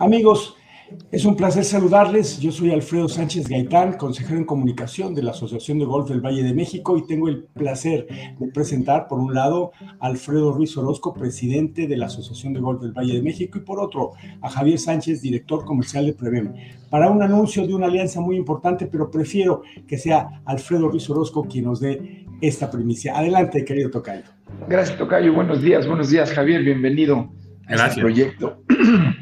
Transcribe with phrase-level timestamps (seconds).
[0.00, 0.56] Amigos,
[1.12, 2.40] es un placer saludarles.
[2.40, 6.42] Yo soy Alfredo Sánchez Gaitán, consejero en comunicación de la Asociación de Golf del Valle
[6.42, 8.06] de México y tengo el placer
[8.38, 12.80] de presentar, por un lado, a Alfredo Ruiz Orozco, presidente de la Asociación de Golf
[12.80, 16.54] del Valle de México, y por otro, a Javier Sánchez, director comercial de Prevem,
[16.88, 21.44] para un anuncio de una alianza muy importante, pero prefiero que sea Alfredo Ruiz Orozco
[21.44, 23.18] quien nos dé esta primicia.
[23.18, 24.24] Adelante, querido Tocayo.
[24.66, 25.34] Gracias, Tocayo.
[25.34, 26.62] Buenos días, buenos días, Javier.
[26.62, 27.30] Bienvenido
[27.66, 28.62] a este proyecto.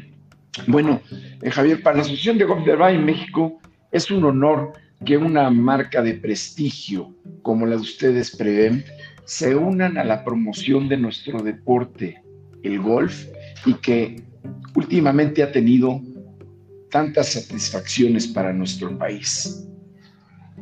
[0.67, 1.01] Bueno,
[1.41, 3.59] eh, Javier, para la Asociación de Golf del Valle en México
[3.91, 4.73] es un honor
[5.05, 8.83] que una marca de prestigio como la de ustedes prevén
[9.25, 12.21] se unan a la promoción de nuestro deporte,
[12.63, 13.25] el golf,
[13.65, 14.23] y que
[14.75, 16.01] últimamente ha tenido
[16.89, 19.67] tantas satisfacciones para nuestro país.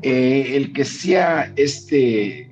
[0.01, 2.51] Eh, el que sea este,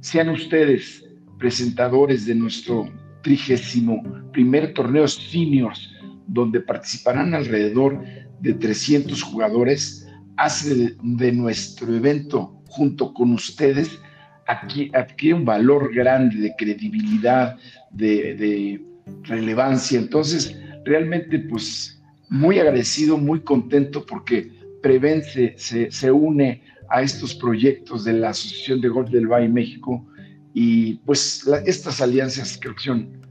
[0.00, 1.04] sean ustedes
[1.38, 2.88] presentadores de nuestro
[3.22, 5.95] trigésimo primer torneo seniors
[6.26, 8.02] donde participarán alrededor
[8.40, 13.98] de 300 jugadores, hace de, nuestro evento junto con ustedes
[14.46, 17.56] adquiere un valor grande de credibilidad,
[17.90, 18.80] de,
[19.22, 19.98] relevancia.
[19.98, 24.52] Entonces, realmente, pues, muy agradecido, muy contento porque
[24.82, 25.22] Preven
[25.56, 30.06] se, une a estos proyectos de la Asociación de Golf del Valle México
[30.54, 33.26] y pues estas alianzas creo que son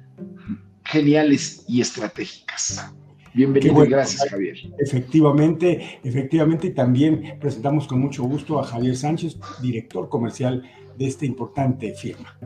[0.86, 2.92] geniales y estratégicas.
[3.34, 4.56] Bienvenido y gracias, Javier.
[4.80, 10.64] Efectivamente, efectivamente, y también presentamos con mucho gusto a Javier Sánchez, director comercial
[10.98, 12.38] de esta importante firma.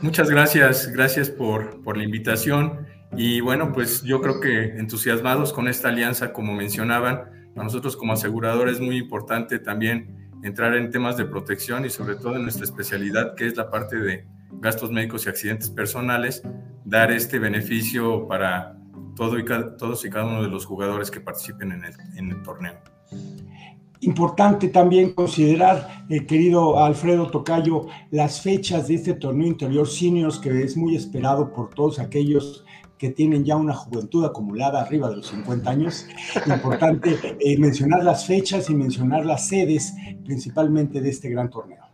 [0.00, 2.86] Muchas gracias, gracias por, por la invitación.
[3.16, 7.24] Y bueno, pues yo creo que entusiasmados con esta alianza, como mencionaban,
[7.56, 12.14] a nosotros como aseguradores es muy importante también entrar en temas de protección y sobre
[12.14, 16.42] todo en nuestra especialidad, que es la parte de gastos médicos y accidentes personales,
[16.90, 18.76] dar este beneficio para
[19.14, 19.44] todo y
[19.78, 22.74] todos y cada uno de los jugadores que participen en el, en el torneo.
[24.00, 30.62] Importante también considerar, eh, querido Alfredo Tocayo, las fechas de este torneo interior seniors que
[30.62, 32.64] es muy esperado por todos aquellos
[32.98, 36.06] que tienen ya una juventud acumulada arriba de los 50 años.
[36.46, 41.84] Importante eh, mencionar las fechas y mencionar las sedes principalmente de este gran torneo.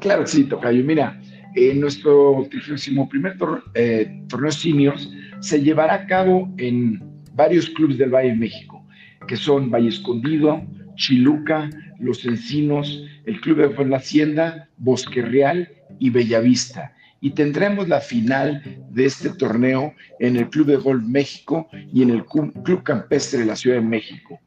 [0.00, 0.84] Claro sí, Tocayo.
[0.84, 1.20] Mira,
[1.54, 3.36] en nuestro 31 primer
[3.74, 7.02] eh, torneo seniors se llevará a cabo en
[7.34, 8.86] varios clubes del Valle de México,
[9.26, 10.62] que son Valle Escondido,
[10.94, 11.68] Chiluca,
[11.98, 15.68] Los Encinos, el Club de la Hacienda, Bosque Real
[15.98, 16.92] y Bellavista.
[17.20, 22.10] Y tendremos la final de este torneo en el Club de Golf México y en
[22.10, 24.40] el Club Campestre de la Ciudad de México.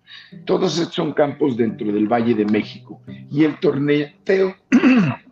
[0.46, 3.02] Todos estos son campos dentro del Valle de México.
[3.32, 4.08] Y el torneo,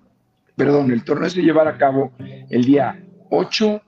[0.56, 2.14] perdón, el torneo se llevará a cabo
[2.50, 3.82] el día 8,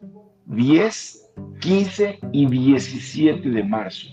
[0.45, 1.25] 10
[1.59, 4.07] 15 y 17 de marzo.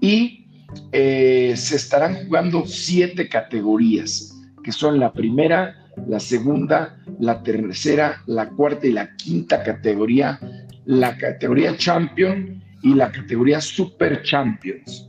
[0.00, 0.46] Y
[0.92, 8.48] eh, se estarán jugando siete categorías, que son la primera, la segunda, la tercera, la
[8.50, 10.38] cuarta y la quinta categoría,
[10.84, 15.08] la categoría Champion y la categoría Super Champions.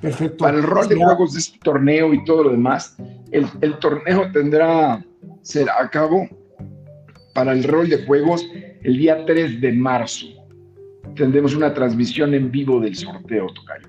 [0.00, 0.38] Perfecto.
[0.38, 2.96] Para el rol de juegos de este torneo y todo lo demás,
[3.30, 5.04] el, el torneo tendrá,
[5.50, 6.28] será a cabo
[7.34, 8.46] para el rol de juegos
[8.82, 10.26] el día 3 de marzo.
[11.16, 13.88] Tendremos una transmisión en vivo del sorteo, Tocayo.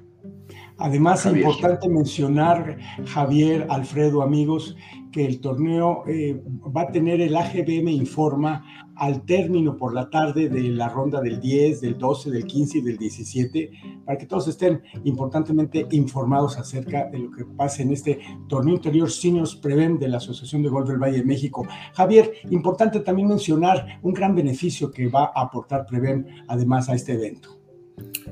[0.81, 4.75] Además, es importante mencionar, Javier, Alfredo, amigos,
[5.11, 6.41] que el torneo eh,
[6.75, 8.65] va a tener el AGBM Informa
[8.95, 12.81] al término por la tarde de la ronda del 10, del 12, del 15 y
[12.81, 13.71] del 17,
[14.05, 19.09] para que todos estén importantemente informados acerca de lo que pasa en este torneo interior
[19.09, 21.67] Seniors Preven de la Asociación de Golf del Valle de México.
[21.93, 27.13] Javier, importante también mencionar un gran beneficio que va a aportar Preven además a este
[27.13, 27.59] evento.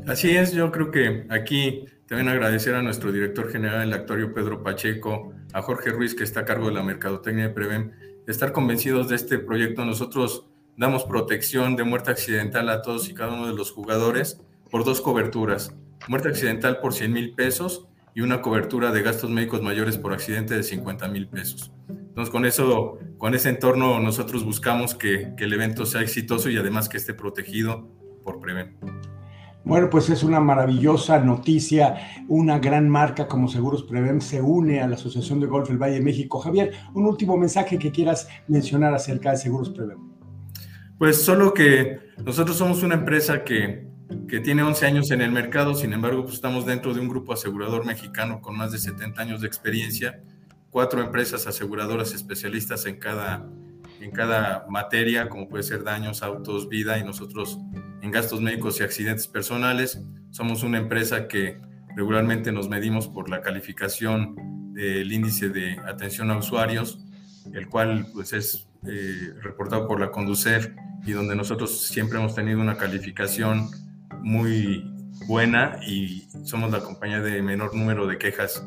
[0.08, 4.64] Así es, yo creo que aquí también agradecer a nuestro director general, el actuario Pedro
[4.64, 7.94] Pacheco, a Jorge Ruiz, que está a cargo de la mercadotecnia de Preven,
[8.26, 9.86] de estar convencidos de este proyecto.
[9.86, 14.42] Nosotros damos protección de muerte accidental a todos y cada uno de los jugadores
[14.72, 15.76] por dos coberturas.
[16.08, 20.56] Muerte accidental por 100 mil pesos y una cobertura de gastos médicos mayores por accidente
[20.56, 21.72] de 50 mil pesos.
[21.90, 26.58] Entonces, con eso, con ese entorno, nosotros buscamos que, que el evento sea exitoso y
[26.58, 27.88] además que esté protegido
[28.24, 28.78] por Preven.
[29.70, 32.26] Bueno, pues es una maravillosa noticia.
[32.28, 35.94] Una gran marca como Seguros Preven se une a la Asociación de Golf del Valle
[35.94, 36.40] de México.
[36.40, 40.00] Javier, un último mensaje que quieras mencionar acerca de Seguros Preven.
[40.98, 43.88] Pues solo que nosotros somos una empresa que,
[44.28, 47.34] que tiene 11 años en el mercado, sin embargo, pues estamos dentro de un grupo
[47.34, 50.24] asegurador mexicano con más de 70 años de experiencia,
[50.72, 53.48] cuatro empresas aseguradoras especialistas en cada,
[54.02, 57.60] en cada materia, como puede ser daños, autos, vida, y nosotros
[58.02, 60.02] en gastos médicos y accidentes personales.
[60.32, 61.60] Somos una empresa que
[61.96, 67.00] regularmente nos medimos por la calificación del índice de atención a usuarios,
[67.54, 70.70] el cual pues es eh, reportado por la Conducef
[71.06, 73.70] y donde nosotros siempre hemos tenido una calificación
[74.22, 74.86] muy
[75.28, 78.66] buena y somos la compañía de menor número de quejas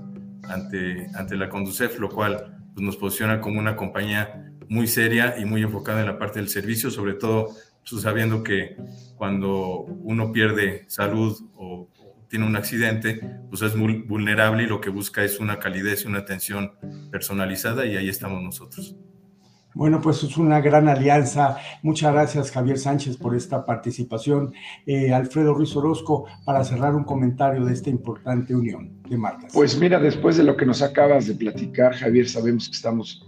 [0.49, 5.45] ante, ante la Conducef, lo cual pues, nos posiciona como una compañía muy seria y
[5.45, 7.51] muy enfocada en la parte del servicio, sobre todo
[7.89, 8.77] pues, sabiendo que
[9.17, 11.89] cuando uno pierde salud o
[12.29, 13.21] tiene un accidente,
[13.51, 16.73] pues es muy vulnerable y lo que busca es una calidez y una atención
[17.11, 18.97] personalizada y ahí estamos nosotros.
[19.75, 21.59] Bueno, pues es una gran alianza.
[21.83, 24.55] Muchas gracias, Javier Sánchez, por esta participación.
[24.87, 29.53] Eh, Alfredo Ruiz Orozco, para cerrar un comentario de esta importante unión de marcas.
[29.53, 33.23] Pues mira, después de lo que nos acabas de platicar, Javier, sabemos que estamos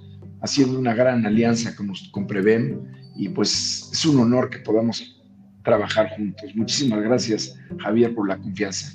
[0.44, 2.82] haciendo una gran alianza con, con Prevem
[3.16, 5.22] y pues es un honor que podamos
[5.64, 6.54] trabajar juntos.
[6.54, 8.92] Muchísimas gracias, Javier, por la confianza.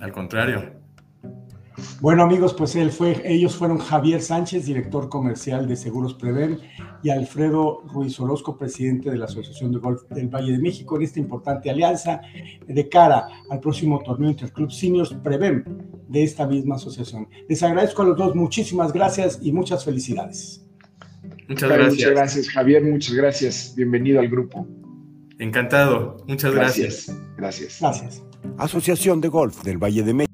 [0.00, 0.80] Al contrario.
[2.00, 6.58] Bueno amigos, pues él fue, ellos fueron Javier Sánchez, director comercial de Seguros Preven,
[7.02, 11.02] y Alfredo Ruiz Orozco, presidente de la Asociación de Golf del Valle de México, en
[11.02, 12.20] esta importante alianza
[12.66, 17.26] de cara al próximo torneo Interclub Seniors Preven de esta misma asociación.
[17.48, 20.64] Les agradezco a los dos, muchísimas gracias y muchas felicidades.
[21.48, 21.94] Muchas gracias.
[21.94, 23.74] Muchas gracias, Javier, muchas gracias.
[23.74, 24.66] Bienvenido al grupo.
[25.38, 27.16] Encantado, muchas gracias.
[27.36, 27.78] Gracias.
[27.80, 28.22] Gracias.
[28.58, 30.31] Asociación de Golf del Valle de México.